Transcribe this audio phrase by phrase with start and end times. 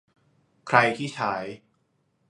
[0.67, 1.33] ใครที่ใช้